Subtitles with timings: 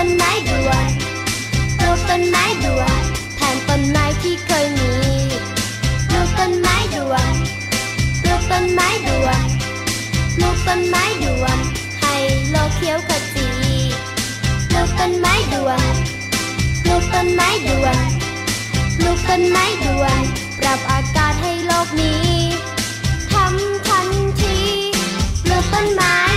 [0.00, 0.90] ต้นไม้ด่วน
[1.78, 3.02] ปลูกต้นไม้ด่วน
[3.36, 4.94] แทนต้นไม้ที่เคยมี
[6.08, 7.34] ปลูกต้นไม้ด่วน
[8.22, 9.46] ปลูกต้นไม้ด่วน
[10.36, 11.58] ปลูกต้นไม้ด่วน
[12.00, 12.14] ให้
[12.50, 13.48] โลกเขียวขจี
[14.68, 15.94] ปลูกต้นไม้ด่วน
[16.82, 18.08] ปลูกต้นไม้ด่วน
[18.98, 20.22] ปลูกต้นไม้ด่วน
[20.58, 22.28] ปรับอากาศให้โลกนี้
[23.32, 24.08] ทำทัน
[24.40, 24.58] ที
[25.44, 26.27] ปลูกต้นไม้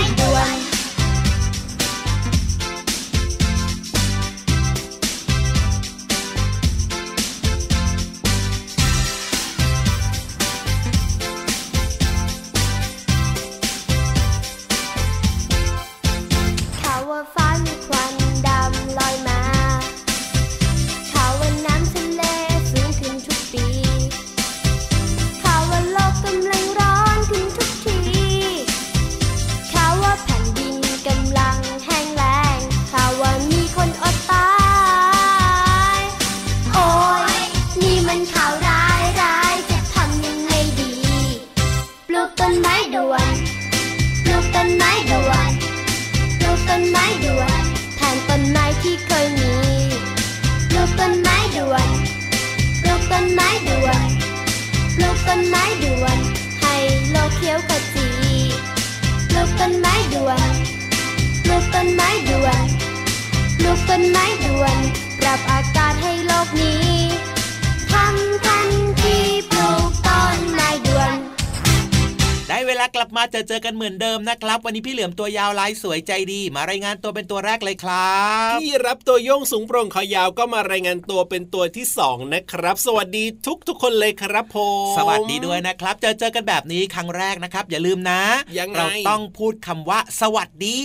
[72.68, 78.20] เวลากลับมาเจอเจอกันเหมือนเดิมนะครับ วันนี้พี่เหลือมตัวยาวลายสวยใจดี มารายงานตัวเป็นตัวแรกเลยครั
[78.54, 84.56] บพี่รับตัวโยงสูงโปร่งคอยาวก็มารายงานตัวเป็นตัวที่สองนะครับ สวัสดีทุกทุกๆคนเลยครับผ
[84.92, 88.22] มสวัสดีด้วยนะครับ เจอเจอกันแบบนี้ครั้งแรกนะครับ อย่าลืมนะ
[88.58, 90.80] ยังไงเราต้องพูดคำว่า สวัสดี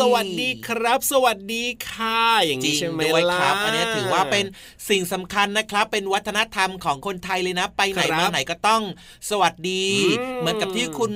[0.00, 4.44] สวัสดีครับ สวัสดีค่ะอย่างจรินี้งใช่ไหมด้วยล่ะครับอันนี้ถือว่าเป็น
[4.88, 8.82] สิ่งสำคัญนะครับ เป็นวัฒนธรรมของคนไทยเลยนะ ไปไหนครับมาไหนก็ต้อง
[9.30, 9.84] สวัสดี
[10.20, 11.12] อืมเหมือนกับที่คุณ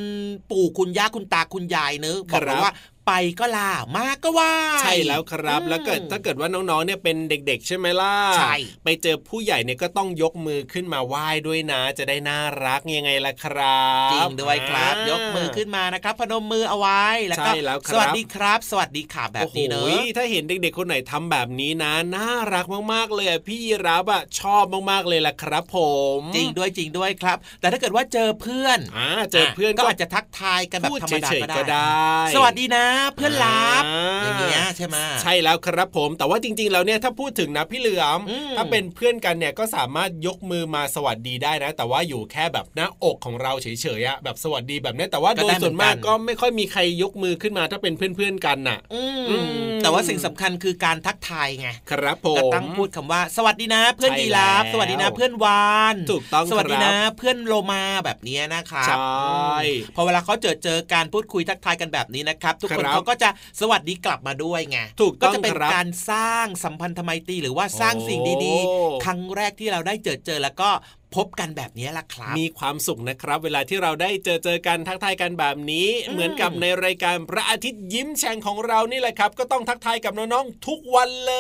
[0.51, 2.17] ปู่คุณย่าคุณตาคุณยายเนอะ
[2.51, 2.73] บอกว่า
[3.07, 8.55] ไปก็ลามาก็ว่า ใช่แล้วครับ แล้วเกิดถ้าเกิดว่าน้องๆเนี่ยเป็นเด็ก ๆ ใช่ไหมล่ะใช่
[8.85, 25.79] ไปเจอผู้ใหญ่เนี่ยก็ต้องยกมือขึ้นมาไหว้ด้วยนะ จะได้น่ารักยังไงล่ะครับจริงด้วยครับายกมือขึ้นมานะครับพนมมือเอาไว้แล้วก็ใช่แล้วครับสวัสดีครับ สวัสดีค่ะแบบนี้เนโอ้อะโหถ้าเห็นเด็กๆคนไหนทำแบบนี้นะน่ารักมากๆเลยอะพี่ยีรับอะชอบมากๆเลยล่ะครับ ผ
[26.19, 43.67] ม จริงด้วยจริงด้วยครับ แต่ถ้าเกิดว่าเจอเพื่อนอ่าเจอเพื่อนก็ก็อาจจะทักทายกันแบบพูดธรรมดาเฉยก็ๆได้ก็ได้ สวัสดีนะเพื่อนรักอ่าอย่างเงี้ยใช่ไหมใช่แล้วครับผม แต่ว่าจริง ๆ แล้วเนี่ยถ้าพูดถึงนะพี่เหลือมอืมถ้าเป็นเพื่อนกันเนี่ยก็สามารถยกมือมาสวัสดีได้นะ แต่ว่าอยู่แค่แบบหน้าอกของเราเฉ
[43.99, 49.49] ยๆอะแบบสวัสดีแบบเนี้ยแต่ว่าก็โดได้ยส่วนมากเหมือนกันก็ไม่ค่อยมีใครยกมือขึ้นมาถ้าเป็นเพื่อนๆกันน่ะอืมอืม
[49.83, 63.29] แต่ว่าสิ่งสำคัญคือการทักทายไงครับผมก็ต้องพูดคำว่า สวัสดีนะ เพื่อนใช่ดีลาฟแล้วสวัสดีนะ เพื่อนวานถูกต้องสวัสดีคนะรับเพื่อนโลมาแบบเนี้ยนะครับใช่อืมพอเวลาเขาเจอเจอการพูดคุยทักทายกันแบบนี้นะครับ ทุกคนครับเขาก็จะ
[63.61, 70.71] สวัสดีกลับมาด้วยไงถูกก็ต้องจะเป็นครับการสร้างสัมพันธไมตรีหรือว่าสร้างสิ่งดีโอ้ๆครั้งแรกที่เราได้เจอเจอแล้วก็
[71.15, 81.35] พบกันแบบนี้ล่ะครับ มีความสุขนะครับ เวลาที่เราได้เจอเจอกันทักทายกันแบบนี้อืมเหมือนกับในรายการพระอาทิตย์ยิ้มแฉ่งของเรานี่แหละครับ ก็ต้องทักทายกับน้องๆทุกวันเล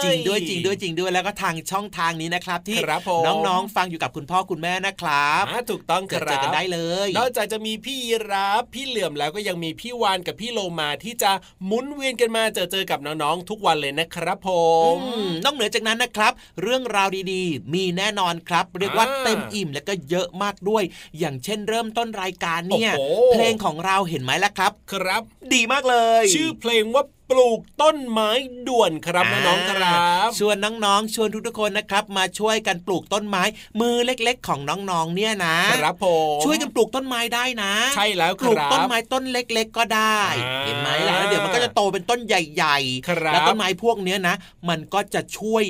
[0.00, 11.30] ย จริงด้วยจริงด้วยจริงด้วยแล้วก็ทางช่องทางนี้นะครับที่ครับผมน้องๆฟังอยู่กับคุณพ่อคุณแม่นะครับอ่าถูกต้องคเจอรับเจอกันได้เลยนอกจากจะมีพี่ยีรับพี่เหลื่อมแล้วก็ยังมีพี่วานกับพี่โลมาที่จะ
[11.66, 14.50] หมุนเวียนกันมาเจอเจอกับน้องๆทุกวันเลยนะครับผ
[14.94, 16.32] มอืมนอกเหนือจากนั้นนะครับ
[16.62, 20.84] เรื่องราวดีๆ มีแน่นอนครับ เรียกว่าอ่าเต็มอิ่มแล้วก็เยอะมากด้วย
[21.18, 25.22] อย่างเช่นเริ่มต้นรายการเนี่ยโอ้โหเพลงของเราเห็นไหมล่ะครับ ครับ
[25.54, 28.30] ดีมากเลย ชื่อเพลงว่าปลูกต้นไม้
[28.68, 33.42] ด่วนครับน้องๆครับ ชวนน้องๆชวนทุกๆคนนะครับ มาช่วยกันปลูกต้นไม้
[33.80, 36.06] มือเล็กๆ ของน้องๆเนี่ยนะครับผ
[36.36, 42.78] มช่วยกันปลูกต้นไม้ได้นะ ใช่แล้วปคลูกรับต้นไม้ต้นเล็ก ๆ ก็ได้อ่าเห็นไหมล่ะแล้วเดี๋ยวมันก็จะโตเป็นต้นใหญ่
[43.08, 44.34] ครับๆแล้วต้นไม้พวกเนี้ยนะ
[44.68, 45.64] มันก็จะช่วย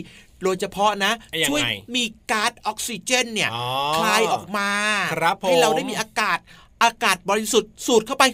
[0.44, 1.62] โดยเฉพาะนะยังไงช่วย
[1.94, 3.66] มีก๊าซออกซิเจนเนี่ยอ๋อ
[3.96, 4.70] คลายออกมา
[5.12, 6.38] ครับผมให้เราได้มีอากาศ
[6.84, 8.24] อากาศบริสุทธิ์สูดเข้าไป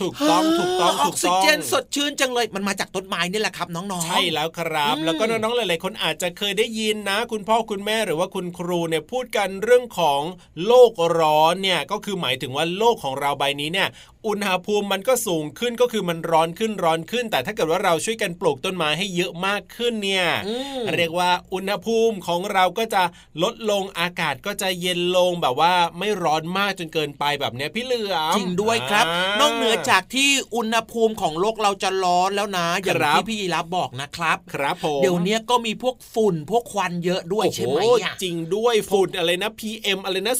[0.00, 10.20] ถูกต้องถูกต้องอถูอกกซิต้องเจนสดชื่นจังเลยมันมาจากต้นไม้นี่แหละครับน้องๆ ใช่แล้วครับอืมแล้วก็น้องๆหลายๆคนอาจจะเคยได้ยินนะ คุณพ่อคุณแม่หรือว่าคุณครูเนี่ยพูดกันเรื่องของ
[10.66, 13.88] โลกร้อนเนี่ยก็คือหมายถึงว่าโลกของเราใบนี้เนี่ย
[14.26, 23.02] อุณหภูมิมันก็สูงขึ้นก็คือมันร้อนขึ้นร้อนขึ้น แต่ถ้าเกิดว่าเราช่วยกันปลูกต้นไม้ให้เยอะมากขึ้นเนี่ยอืมเรียกว่าอุณหภูมิของเราก็จะ
[23.42, 40.34] ลดลงอากาศก็จะเย็นลงแบบว่าไม่ร้อนมากจนเกินไปแบบเนี้ยพี่เหลือมจริงด้วยครับานอกเหนือจากที่อุณหภูมิของโลกเราจะร้อนแล้วนะ อย่างครับที่พี่ยีรับบอกนะครับ ครับผมเดี๋ยวนี้ก็มีพวกฝุ่นพวกควันเยอะด้วยใช่ไหมโอ้อะจริงด้วยฝุ่นอะไรนะ PM อะไรนะ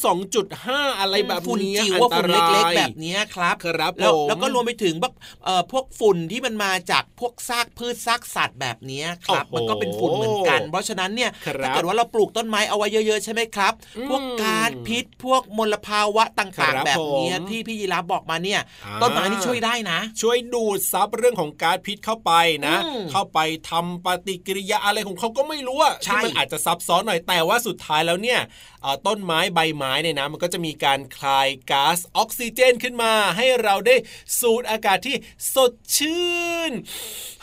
[0.48, 5.14] 2.5 อะไรแบบฝุ่นนี้จิ๋วอัว่าตฝุ่นรายเล็กๆแบบเนี้ยครับครับแล้วผมแล้วก็รวมไปถึงแบบ
[5.44, 22.32] เอ่อพวกฝุ่นที่มันมาจากพวกซากพืชซากสัตว์แบบเนี้ยครับโอ้โหมันก็เป็นฝุ่นเหมือนกัน เพราะฉะนั้นเนี่ยครับถ้าเกิดว่าเราปลูกต้นไม้เอาไว้เยอะๆใช่ไหมครับอืมพวกก๊าซพิษพวกมลภาวะต่างครัๆบแบบเนี้ยผมที่พี่ยีรับบอกมาเนี่ยอ่าต้นไม้นี่ช่วยได้นะ ช่วยดูดซับเรื่องของก๊าซพิษเข้าไป
[22.66, 23.38] นะอืมเข้าไป
[23.70, 28.69] ทำปฏิกิริยาอะไรของเขาก็ไม่รู้อะใช่ที่มันอาจจะซับซ้อนหน่อยแต่ว่าสุดท้ายแล้วเนี่ยเอ่อ
[29.06, 33.96] ต้นไม้ใบไม้เนี่ยนะมันก็จะมีการคลายก๊าซออกซิเจนขึ้นมา ให้เราได้
[34.40, 35.16] สูดอากาศที่
[35.54, 36.30] สดชื่
[36.70, 36.72] น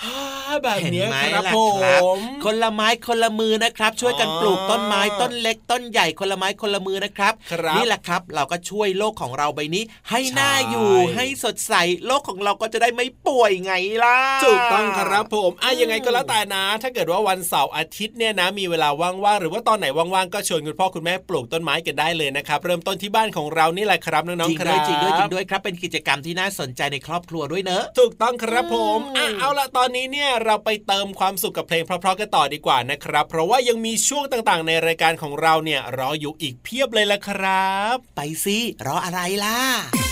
[0.04, 0.19] ฮ่า
[0.62, 11.74] แบบเห็นเนี้ยไหมครับล่ะผครับมคนละไม้คนละมือนะครับ ช่วยกันอ๋อปลูกต้นไม้ต้นเล็ก ต้นใหญ่คนละไม้คนละมือนะครับครับนี่แหละครับ เราก็ช่วยโลกของเราใบนี้ ให้ใช่น่าอยู่ให้สดใส
[12.06, 13.74] โลกของเราก็จะได้ไม่ป่วยไง
[14.04, 40.06] ล่ะถูกต้องครับผมอะยังไงก็แล้วแต่นะ ถ้าเกิดว่าวันเสาร์อาทิตย์เนี่ยนะมีเวลาว่างๆหรือว่าตอนไหนว่างๆก็ชวนคุณพ่อคุณแม่ปลูกต้นไม้กันได้เลยนะครับเริ่มต้นที่บ้านของเรานี่แหละครับน้องจริงๆคด้รัวยบจริงด้วยจริงด้วยครับเป็นกิจกรรมที่น่าสนใจในครอบครัวด้วยเนอะถูกต้องครับผมอะอืมเอาละตอนนี้เนี่ยเราไปเติมความสุขกับเพลงเพราะๆกันต่อดีกว่านะครับ เพราะว่ายังมีช่วงต่างๆ ในรายการของเราเนี่ยรออยู่อีกเพียบเลยละครับ ไปสิรออะไรล่ะ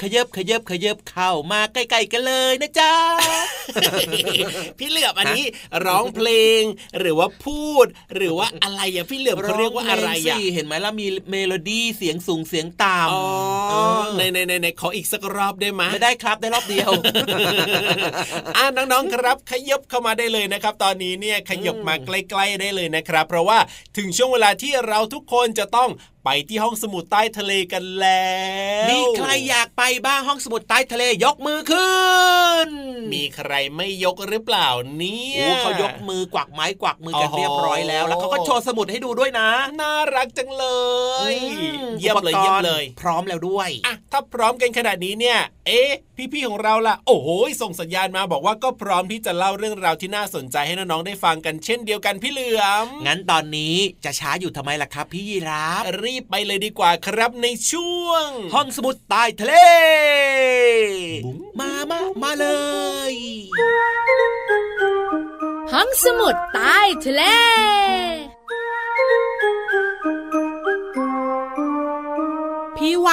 [0.00, 2.92] ขยับขยับขยับเข้ามาใกล้ๆกันเลยนะจ๊ะ
[4.78, 5.46] พี่เหลือมอันนี้
[5.86, 6.28] ร้องเพล
[6.60, 6.62] ง
[6.98, 13.24] หรือว่าพูด หรือว่าอะไรอะพี่เหลือมเขาเรียกว่าอะไรงอะสิเห็นไหมล่ะมีเมโลดี้เสียงสูงเสียงต่ำอ๋อ
[13.70, 16.90] เออในในในในขออีกสักรอบได้ไหมไม่ได้ครับได้รอบเดียว
[18.56, 23.58] อ่าน้องๆครับ ขยับเข้ามาได้เลยนะครับ ตอนนี้เนี่ยขยับมาใกล้ ๆได้เลยนะครับ เพราะว่า
[23.96, 25.90] ถึงช่วงเวลาที่เราทุกคนจะต้อง
[26.24, 28.30] ไปที่ห้องสมุดใต้ทะเลกันแล้
[28.86, 32.00] วมีใครอยากไปบ้างห้องสมุดใต้ทะเลยกมือขึ้
[32.66, 32.68] น
[33.14, 39.48] มีใครไม่ยกหรือเปล่าเนี่ยโอ้เขายกมือกวักไม้กวักมือกันโอ้โหเรียบร้อยแล้ว แล้วเขาก็โชว์สมุดให้ดูด้วยนะ
[39.80, 40.66] น่ารักจังเล
[41.32, 45.90] ยอืมเยี่ยมเลยอุปกรณ์เยี่ยมเลย พร้อมแล้วด้วยอะถ้าพร้อมกันขนาดนี้เนี่ย เอ๊ะ
[46.32, 47.28] พี่ๆของเราล่ะ โอ้โห
[47.62, 59.54] ส่งสัญญาณมาบอกว่าก็พร้อมที่จะเล่าเรื่องราวที่น่าสนใจให้น้องๆได้ฟังกันเช่นเดียวกันพี่เหลือมงั้นตอนนี้จะช้าอยู่ทำไมล่ะครับ พี่ยีราฟรีบไปเลยดีกว่าครับในช่วง ห้องสมุดใต้ทะเล
[61.24, 62.46] บุ๋งมามามาเล
[63.12, 63.14] ย
[65.72, 67.22] ห้องสมุดใต้ทะเล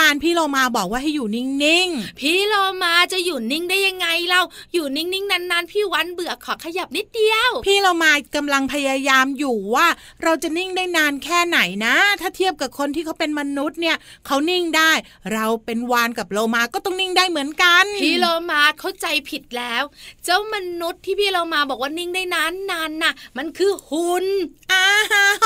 [0.08, 4.42] านพี่โลมาบอกว่าให้อยู่นิ่งพี่โลมาจะอยู่นิ่งได้ยังไงเรา
[4.74, 9.88] อยู่นิ่งๆนานๆพี่วันเบื่อขอขยับนิดเดียวๆพี่โลมากำลังพยายามอยู่ว่า
[10.24, 14.92] เราจะนิ่งได้นานแค่ไหนนะ ถ้าเทียบกับคนที่เขาเป็นมนุษย์เนี่ยเขานิ่งได้
[15.34, 19.84] เราเป็นวานกับโลมาก็ต้องนิ่งได้เหมือนกัน พี่โลมาเข้าใจผิดแล้ว
[20.26, 24.26] เจ้ามนุษย์ที่พี่โลมาบอกว่านิ่งได้นานนานๆน่ะ มันคือหุ่น
[24.72, 24.88] อ้า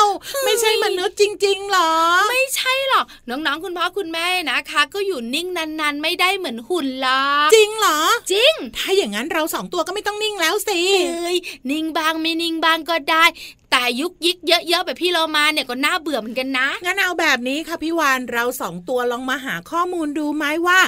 [0.05, 0.09] ว
[0.45, 1.93] ไม่ใช่มนุษย์จริงๆหรอ
[2.31, 8.00] ไม่ใช่หรอกน้องๆคุณพ่อคุณแม่นะคะ ก็อยู่นิ่งนานๆ ไม่ได้เหมือนหุ่นหรอกจริงเหรอ
[8.31, 10.79] จริง ถ้าอย่างนั้นเราสองตัวก็ไม่ต้องนิ่งแล้วสิ
[11.10, 11.38] เอ้ย
[11.72, 13.24] นิ่งบางไม่นิ่งบางก็ได้
[13.71, 20.79] แต่ยุกยิกเยอะๆแบบพี่โลมาเนี่ยก็น่าเบื่อเหมือนกันนะ งั้นเอาแบบนี้ค่ะพี่วานเราสองตัวลองมาหาข้อมูลดูไหมว่า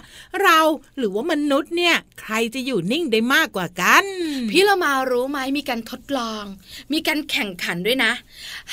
[0.44, 0.60] เรา
[0.98, 4.04] หรือว่ามนุษย์เนี่ยใครจะอยู่นิ่งได้มากกว่ากัน
[4.52, 6.44] พี่เรามารู้ไหมมีการทดลอง
[6.94, 8.12] มีการแข่งขันด้วยนะ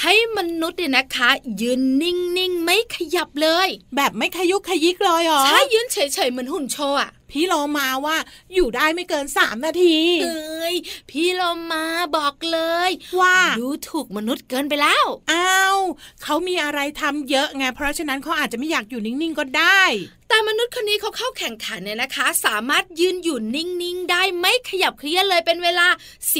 [0.01, 8.17] ให้มนุษย์เนี่ยนะคะ ยืนนิ่งๆไม่ขยับเลย แบบไม่ขยุกขยิกเลยเหรอใช่ยืนเฉยๆเหมือนหุ่นโชว์อะ พี่โลมาว่า
[8.55, 10.75] อยู่ได้ไม่เกินสามนาทีเอ้ย
[11.11, 11.85] พี่เรามา
[12.17, 15.79] บอกเลย ว่าดูถูกมนุษย์เกินไปแล้วอ้าว
[16.23, 19.83] เขามีอะไรทำเยอะไงเพราะฉะนั้นเขาอาจจะไม่อยากอยู่นิ่งๆก็ได้
[20.31, 25.89] แต่มนุษย์คนนี้เขาเข้าแข่งขันเนี่ยนะคะ สามารถยืนอยู่นิ่งๆ ได้ไม่ขยับเคลื่อนเลยเป็นเวลา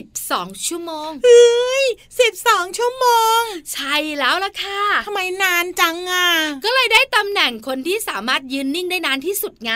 [0.07, 1.85] 12 ชั่วโมงเฮ้ย
[2.21, 3.07] สิบสองชั่วโม
[3.39, 3.41] ง
[3.73, 6.29] ใช่แล้วล่ะค่ะทำไมนานจังอะ
[6.65, 9.73] ก็เลยได้ตำแหน่งคนที่สามารถยืนนิ่งได้นานที่สุดไง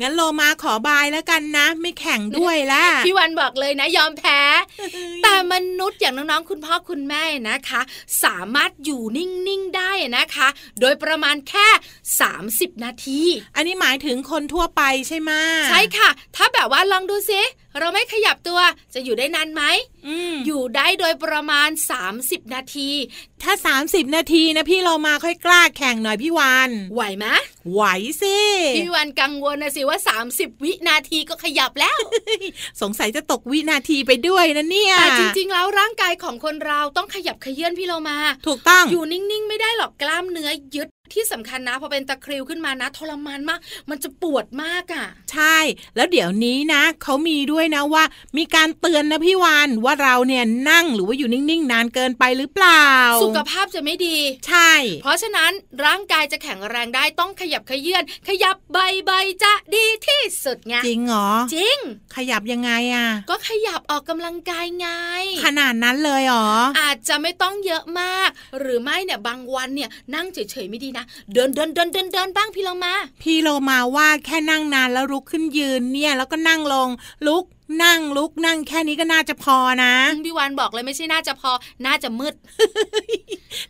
[0.00, 4.40] งั้นโลมาขอบายแล้วกันนะ ไม่แข่งด้วยละพี่วันบอกเลยนะ ยอมแพ้
[5.22, 7.80] แต่มนุษย์อย่างน้องๆคุณพ่อคุณแม่นะคะ
[8.24, 10.48] สามารถอยู่นิ่งๆได้นะคะ
[10.80, 11.68] โดยประมาณแค่
[12.26, 13.22] 30 นาที
[13.56, 15.32] อันนี้หมายถึงคนทั่วไปใช่ไหม
[15.68, 17.40] ใช่ค่ะ ถ้าแบบว่าลองดูซิ
[17.78, 18.60] เราไม่ขยับตัว
[18.94, 19.62] จะอยู่ได้นานไหม
[20.06, 21.68] อืมอยู่ได้โดยประมาณ
[22.12, 22.90] 30 นาที
[23.42, 23.52] ถ้า
[23.84, 27.26] 30 นาทีนะพี่โลมาค่อยกล้าแข่งหน่อยพี่วานไหวไหม
[27.72, 27.82] ไหว
[28.22, 28.38] สิ
[28.76, 29.98] พี่วันกังวลนะสิว่า
[30.30, 31.98] 30 วินาทีก็ขยับแล้ว
[32.82, 43.60] สงสัยจะตกวินาทีไปด้วยนะเนี่ยแต่จริง ๆ แล้วร่างกายของคนเราต้องขยับเขยื่อนพี่เรามา ถูกต้องอยู่นิ่งๆ ไม่ได้หรอกกล้ามเนื้อยึดที่สำคัญนะพอเป็นตะคริวขึ้นมานะทรมานมาก
[43.90, 45.58] มันจะปวดมากอะ ใช่
[45.96, 48.04] แล้วเดี๋ยวนี้นะเขามีด้วยนะว่า
[48.36, 52.88] มีการเตือนนะพี่วานว่าเราเนี่ยนั่งหรือว่าอยู่นิ่งๆ นานเกินไปหรือเปล่า
[53.22, 54.16] สุขภาพจะไม่ดี
[54.48, 55.50] ใช่ เพราะฉะนั้น
[55.84, 61.78] ร่างกายจะแข็งแรงได้ต้องขยับเขยื่อนขยับใบๆจะดีที่สุดไงจริงเหรอจริง
[62.16, 64.88] ขยับยังไงอะก็ขยับออกกำลังกายไง
[65.44, 66.48] ขนาดนั้นเลยเหรอ
[66.80, 76.88] อาจจะไม่ต้องเยอะมาก หรือไม่เนี่ยบางวันเนี่ยนั่งเฉยๆไม่ดีนะ เดินเดินเดินเดินเดินบ้างพี่เรามา พี่โลมาว่าแค่นั่งนานแล้วลุกขึ้นยืนเนี่ยแล้วก็นั่งลง
[77.26, 77.44] ลุก
[77.82, 79.94] นั่งลุกนั่งแค่นี้ก็น่าจะพอนะ
[80.26, 81.50] พี่วานบอกเลยไม่ใช่น่าจะพอ
[81.86, 82.34] น่าจะมืด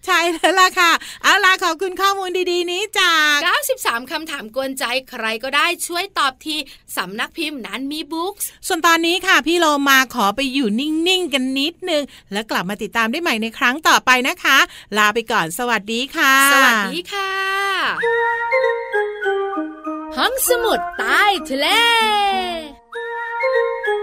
[0.06, 0.90] ใช่แล้วล่ะค่ะ
[1.22, 3.38] เอาล่ะขอบคุณข้อมูลดีๆ นี้จาก
[3.76, 6.56] 93คำถามกวนใจใครก็ได้ช่วยตอบที
[6.96, 14.58] สำนักพิมพ์นั้นมีบุ๊กส์ส่วนตอนนี้ค่ะ พี่โลมาขอไปอยู่นิ่ง ๆ กันนิดนึง แล้วกลับมาติดตามได้ใหม่ในครั้งต่อไปนะคะ
[14.98, 17.32] ลาไปก่อนสวัสดีค่ะ สวัสดีค่ะ
[20.16, 21.64] ห้องสมุดใต้ทะเ
[23.42, 24.01] Música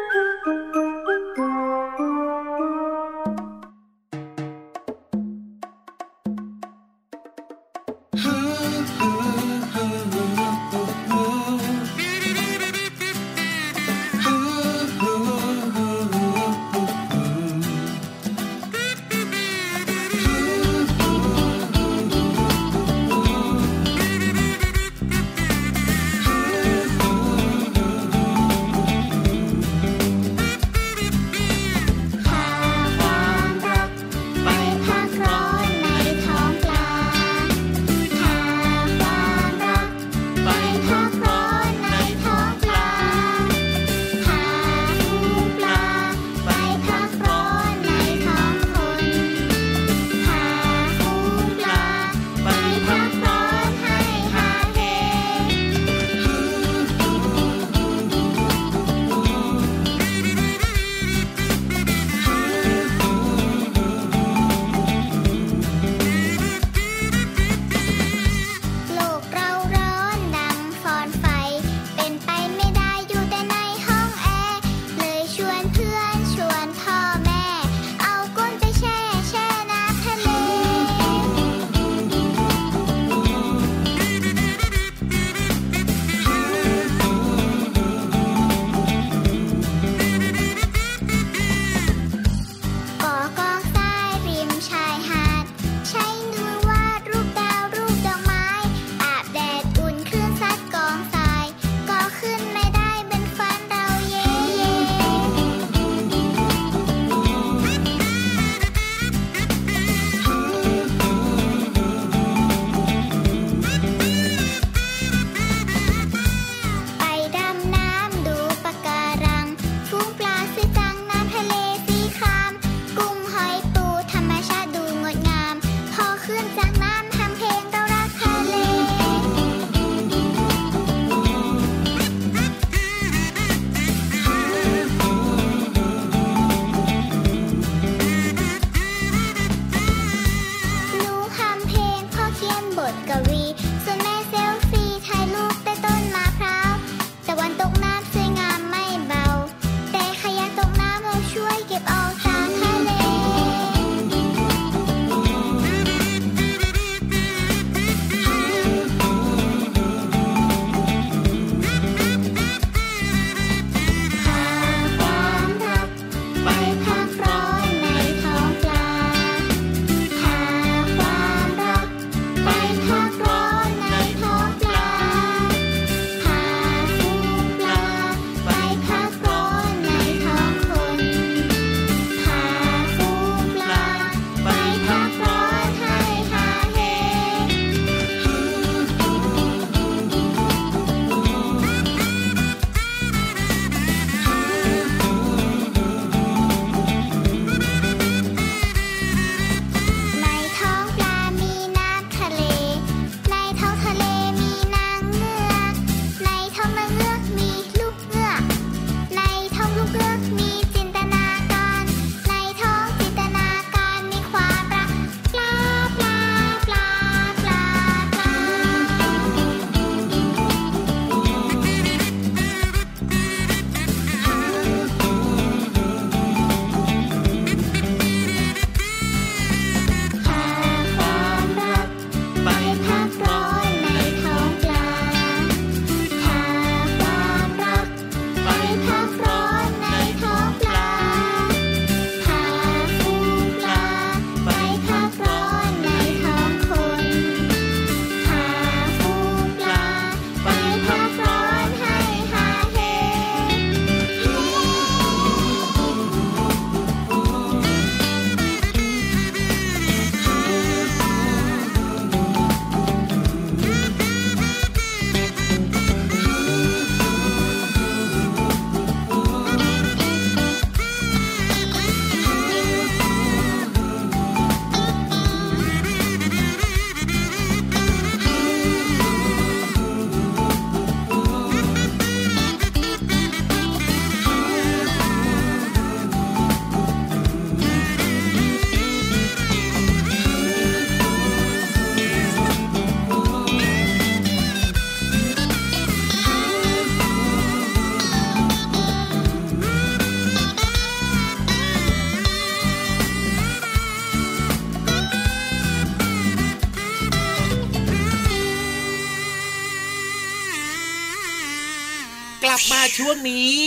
[312.44, 313.60] กลั「บมาช่วงนี้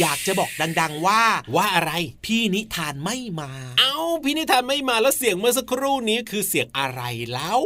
[0.00, 1.22] อยากจะบอกดัง ๆ ว่า
[1.56, 1.92] ว่าอะไร
[2.24, 3.94] พี่นิทานไม่มา เอ้า
[4.24, 7.60] พี่นิทานไม่มาแล้วเสียงเมื่อสักครู่นี้คือเสียงอะไรแล้ว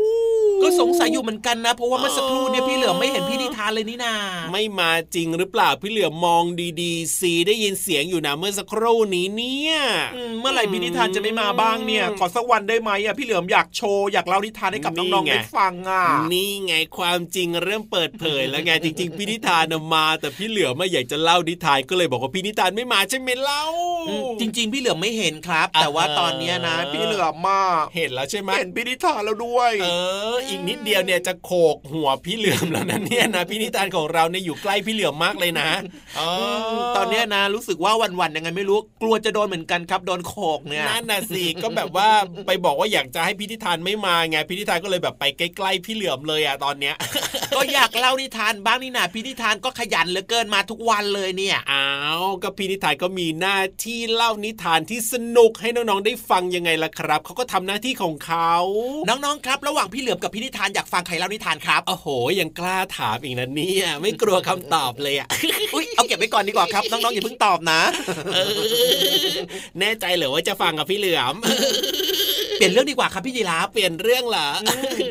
[0.63, 4.15] ก็สงสัยอยู่เหมือนกันนะ เพราะว่าเมื่อสักครู่เนี่ยพี่เหลือมไม่เห็นพี่นิทานเลยนี่นา
[4.53, 6.45] ไม่มาจริงหรือเปล่าพี่เหลือมมอง
[6.83, 9.75] ดีๆสีได้ยินเสียงอยู่นะเมื่อสักครู่นี้เนี่ย
[10.17, 23.65] อืมเมื่อไหร่พี่นิทานจะไม่มาบ้างเนี่ย ขอสักวันได้ไหมอะพี่เหลือมอยากโชว์อยากเล่านิทานให้กับน้องๆได้ฟังอะนี่ไงความจริงเริ่มเปิดเผยแล้วไงจริง ๆพี่นิทานน่ะมา แต่พี่เหลือมไม่อยากจะเล่านิทานก็เลยบอกว่าพี่นิทานไม่มาใช่ไหมเล่า
[24.09, 27.61] อืมจริง ๆ พี่เหลือมไม่เห็นครับ แต่ว่าตอนเนี้ยนะ พี่เหลือมมา
[27.97, 29.89] เห็นแล้วใช่ไหมเห็นพี่นิทานแล้วด้วย เอ
[30.35, 35.69] ออีกนิดเดียวเนี่ยจะโขกหัวพี่เหลือมแล้วนะเนี่ยนะพี่นิทานของเราเนี่ยอยู่ใกล้พี่เหลือมมากเลยนะ
[36.17, 42.09] เออตอนเนี้ยนะรู้สึกว่าวันๆยังไงไม่รู้กลัวจะโดนเหมือนกันครับโดนโขกเนี่ยนั่นน่ะสิก็แบบว่า
[42.47, 46.95] ไปบอกว่าอยากจะให้พี่นิทานไม่มาไงพี่นิทานก็เลยแบบไปใกล้ๆพี่เหลือมเลยอะตอนเนี้ย
[47.57, 51.87] ก็อยากเล่านิทานบ้างนี่นาพี่นิทานก็ขยันเหลือเกินมาทุกวันเลยเนี่ยอ้า
[52.23, 58.53] วก็พี่นิทานก็มีหน้าที่เล่านิทานที่สนุกให้น้องๆได้ฟังยังไงล่ะครับเขาก็ทำหน้าที่ของเขา
[59.09, 62.07] น้องๆครับ ระหว่างพี่เหลือมกับพี่นิทานอยากฟังใครเล่านิทานครับโอ้โห
[62.41, 65.29] ยังกล้าถามอีกนะเนี่ยไม่กลัวคำตอบเลยอะ
[65.75, 67.81] อุ้ยเอาเก็บไว้ก่อนดีกว่าครับน้องๆอย่าเพิ่งตอบนะ
[68.35, 69.35] เออ
[69.81, 71.35] แน่ใจเหรือว่าจะฟังกับพี่เหลือม
[72.57, 74.49] เปลี่ยนเรื่องดีกว่าครับพี่ยีราฟเปลี่ยนเรื่องเหรอ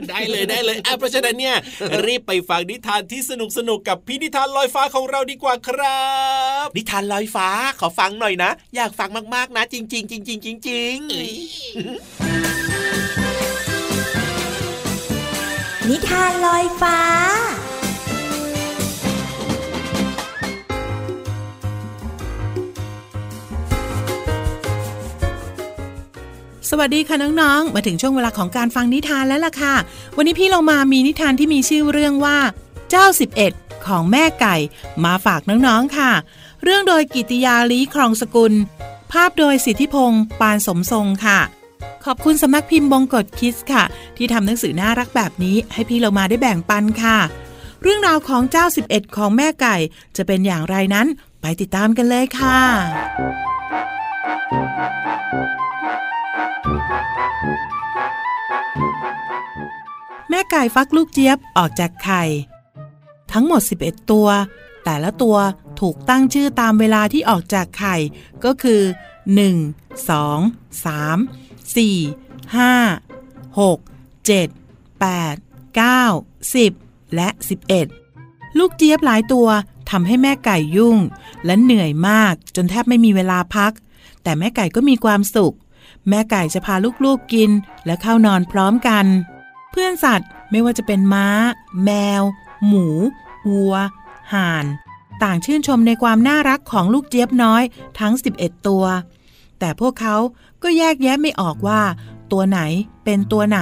[0.09, 1.55] ได้เลยได้เลยอะเพราะฉะนั้นเนี่ย
[2.05, 6.05] รีบไปฟังนิทานที่สนุกสนุกกับพี่นิทานลอยฟ้าของเราดีกว่าครั
[6.65, 12.64] บ นิทานลอยฟ้าขอฟังหน่อยนะ อยากฟังมากๆนะ จริง ๆ จริง ๆ จริง ๆ
[15.91, 16.99] นิทานลอยฟ้า
[26.69, 29.75] สวัสดีค่ะน้องๆ มาถึงช่วงเวลาของการฟังนิทานแล้วล่ะค่ะ
[30.17, 32.37] วันนี้พี่เรามามีนิทานที่มีชื่อเรื่องว่า
[32.89, 33.05] เจ้า
[33.47, 34.55] 11 ของแม่ไก่
[35.05, 36.11] มาฝากน้องๆ ค่ะ
[36.63, 38.53] เรื่องโดยกิติยาลีครองสกุล
[39.11, 41.39] ภาพโดยสิทธิพงศ์ปานสมทรงค่ะ
[42.05, 43.83] ขอบคุณสำนักพิมพ์บงกฎคิสค่ะ
[44.17, 47.17] ที่ทำหนังสือน่ารักแบบนี้ให้พี่เรามาได้แบ่งปันค่ะ
[47.81, 49.75] เรื่องราวของเจ้า 11 ของแม่ไก่
[50.17, 51.07] จะเป็นอย่างไรนั้น
[51.41, 52.59] ไปติดตามกันเลยค่ะ
[60.29, 62.23] แม่ไก่ฟักลูกเจี๊ยบออกจากไข่
[63.31, 64.27] ทั้งหมด 11 ตัว
[64.85, 65.37] แต่ละตัว
[65.79, 67.95] ถูกตั้งชื่อตามเวลาที่ออกจากไข่
[68.45, 68.81] ก็คือ
[69.45, 73.79] 1 2 3 4 5 6
[74.29, 74.49] 7
[75.01, 75.37] 8
[75.79, 77.29] 9 10และ
[77.93, 79.47] 11ลูกเจี๊ยบหลายตัว
[79.91, 80.97] ทำให้แม่ไก่ยุ่ง
[81.45, 83.71] และเหนื่อยมากจนแทบไม่มีเวลาพัก
[84.23, 85.55] แต่แม่ไก่ก็มีความสุข
[86.09, 86.75] แม่ไก่จะพา
[87.05, 87.51] ลูกๆกิน
[87.85, 89.05] และเข้านอนพร้อมกัน
[89.71, 91.27] เพื่อนสัตว์ไม่ว่าจะเป็นม้า
[91.85, 92.21] แมว
[92.67, 92.87] หมู
[93.49, 93.75] วัว
[94.33, 94.65] ห่าน
[95.23, 97.63] ต่างชื่นชมในความน่ารักของลูกเจี๊ยบน้อย
[97.99, 98.85] ทั้ง 11 ตัว
[99.59, 100.15] แต่พวกเขา
[100.63, 101.81] ก็แยกแยะไม่ออกว่า
[102.31, 102.59] ตัวไหน
[103.03, 103.59] เป็นตัวไหน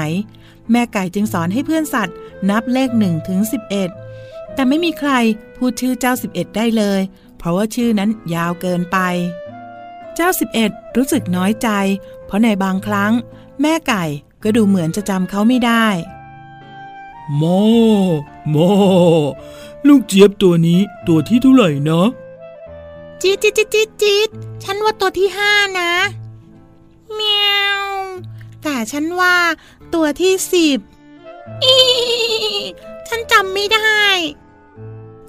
[0.71, 2.15] แม่ไก่จึงสอนให้เพื่อนสัตว์
[2.49, 3.39] นับเลข1ถึง
[3.97, 5.11] 11 แต่ไม่มีใคร
[5.57, 6.99] พูดชื่อเจ้า 11 ได้เลย
[7.37, 8.97] เพราะว่าชื่อนั้นยาวเกินไป
[10.15, 10.29] เจ้า
[10.63, 11.69] 11 รู้สึกน้อยใจ
[12.25, 13.11] เพราะในบางครั้ง
[13.61, 14.03] แม่ไก่
[14.43, 15.85] ก็ดูเหมือนจะจำเขาไม่ได้
[17.35, 17.43] โม
[18.49, 18.55] โม
[19.87, 22.07] ลูกเจี๊ยบตัวนี้ตัวที่เท่าไหร่นะ
[23.21, 24.29] จี๊ดจี๊ดจี๊ดจี๊ดจี๊ด
[24.63, 25.91] ฉันว่าตัวที่ห้านะ
[27.13, 27.83] เมียว
[28.63, 29.37] แต่ฉันว่า
[29.93, 30.79] ตัวที่สิบ
[31.63, 31.77] อี
[33.07, 34.01] ฉันจำไม่ได้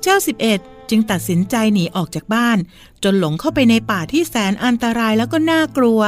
[0.02, 2.58] เจ้าสิบเอ็ดจึงตัดสินใจหนีออกจากบ้าน
[3.04, 6.02] จนหลงเข้าไปในป่าที่แสนอันตรายแล้วก็น่ากลัว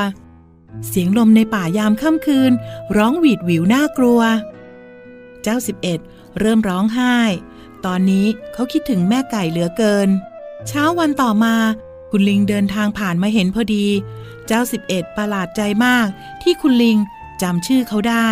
[0.88, 2.52] เสียงลมในป่ายามค่ำคืน
[2.96, 4.20] ร้องหวีดหวิวน่ากลัว
[5.42, 5.98] เจ้าสิบเอ็ด
[6.38, 7.16] เริ่มร้องไห้
[7.86, 10.08] ตอนนี้เขาคิดถึงแม่ไก่เหลือเกิน
[10.68, 11.54] เช้าวันต่อมา
[12.18, 13.86] คุณลิงเดินทางผ่านมาเห็นพอดี
[14.46, 16.06] เจ้าสิบเอ็ดประหลาดใจมาก
[16.42, 16.96] ที่คุณลิง
[17.42, 18.28] จำชื่อเขาได้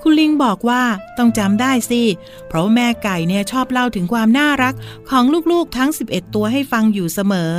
[0.00, 0.82] คุณลิงบอกว่า
[1.18, 2.02] ต้องจำได้สิ
[2.46, 4.74] เพราะแม่ไก่เนี่ยชอบเล่าถึงความน่ารัก
[5.10, 7.52] ของลูกๆทั้ง 11 ตัวให้ฟังอยู่เสมอ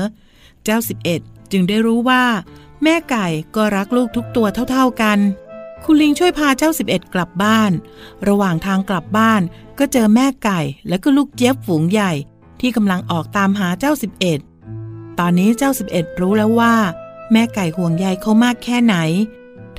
[0.64, 0.78] เจ้า
[1.16, 2.24] 11 จึงได้รู้ว่า
[2.84, 5.20] แม่ไก่ก็รักลูกทุกตัวเท่า ๆกัน
[5.86, 7.72] คุณลิงช่วยพาเจ้า 11 กลับบ้าน
[8.28, 9.42] ระหว่างทางกลับบ้าน
[9.80, 12.12] ก็เจอแม่ไก่และก็ลูกเจี๊ยบฝูงใหญ่
[12.60, 13.94] ที่กำลังออกตามหาเจ้า
[14.26, 14.53] 11
[15.20, 16.76] ตอนนี้เจ้า11รู้แล้วว่า
[17.32, 18.96] แม่ไก่ห่วงใยเขามากแค่ไหน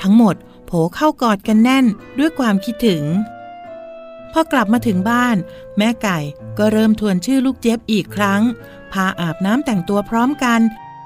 [0.01, 0.35] ทั้งหมด
[0.67, 1.85] โผเข้ากอดกันแน่น
[2.19, 3.03] ด้วยความคิดถึง
[4.33, 5.37] พอกลับมาถึงบ้าน
[5.79, 6.19] แม่ไก่
[6.59, 8.43] ก็เริ่มทวนชื่อลูกเจี๊ยบอีกครั้ง
[8.93, 10.61] พาอาบน้ำแต่งตัวพร้อมกัน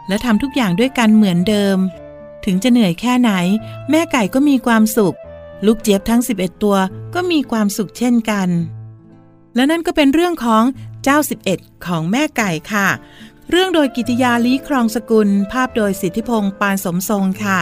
[0.08, 1.78] และทำทุกอย่างด้วยกันเหมือนเดิม
[2.44, 3.32] ถึงจะเหนื่อยแค่ไหน
[3.90, 5.16] แม่ไก่ก็มีความสุข
[5.66, 6.76] ลูกเจี๊ยบทั้ง 11 ตัว
[7.14, 8.48] ก็มีความสุขเช่นกัน
[9.54, 10.64] และนั่นก็เป็นเรื่องของ
[11.04, 11.18] เจ้า
[11.50, 12.88] 11 ของแม่ไก่ค่ะ
[13.50, 17.58] เรื่องโดยกิติยาลีครองสกุล ภาพโดยสิทธิพงศ์ปานสมทรงค่ะ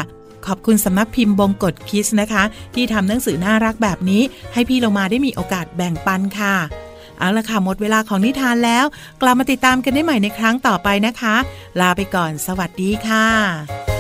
[0.46, 2.42] ขอบคุณสำนักพิมพ์บงกฎคิสนะคะ
[2.74, 4.22] ที่ทำหนังสือน่ารักแบบนี้
[4.52, 6.56] ให้พี่เรามาได้มีโอกาสแบ่งปันค่ะ
[7.18, 8.84] เอาละค่ะหมดเวลาของนิทานแล้ว
[9.22, 11.36] กลับมาติดตามกันได้ใหม่ในครั้งต่อไปนะคะ
[11.80, 13.95] ลาไปก่อน สวัสดีค่ะ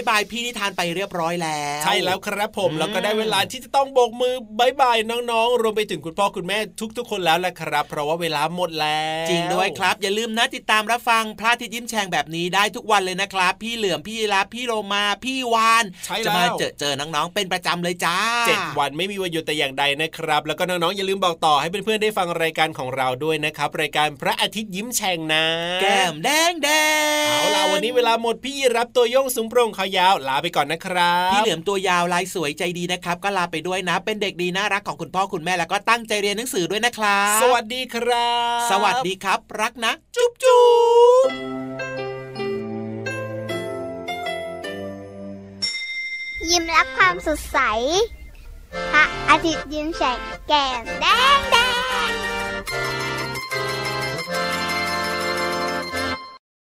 [0.00, 6.58] ายบายพี่นิทานไปเรียบร้อยแล้ว ใช่แล้วครับผมอืมแล้วก็ได้เวลาที่จะต้องโบกมือบายบายน้องๆ รวมไปถึงคุณพ่อคุณแม่
[6.96, 25.44] ทุก ๆ คนแล้วแหละครับ เพราะว่าเวลาหมดแล้ว จริงด้วยครับ อย่าลืมนะติดตามรับฟังพระอาทิตย์ยิ้มแฉ่งแบบนี้ได้ทุกวันเลยนะครับ พี่เหลือมพี่รับพี่โลมาพี่วานใช่จะแล้มาวเจอเจอน้องๆเป็นประจำเลยจ้าเจ็ดวันไม่มีวันหยุดแต่อย่างใดนะครับ แล้วก็น้องๆอย่าลืมบอกต่อให้เพื่อนๆได้ฟังรายการของเราด้วยนะครับรายการพระอาทิตย์ยิ้มแฉ่งนะ
[25.82, 26.68] แก้มแดงแด
[27.24, 40.64] งเอาล่ะวันนี้เวลาหมดพี่รับตัวโยงสูงโปร่งขายาวลาไปก่อนนะครับพี่เหลือมตัวยาวลายสวยใจดีนะครับ ก็ลาไปด้วยนะ เป็นเด็กดีน่ารักของคุณพ่อคุณแม่แล้วก็ตั้งใจเรียนหนังสือด้วยนะครับ สวัสดีครับ สวัสดีครับ รักนะ จุ๊บจุ๊
[41.26, 41.28] บ
[46.50, 47.58] ยิ้มรับความสดใส
[48.92, 51.56] พระอาทิตย์ยิ้มแฉกแก้มแดงแด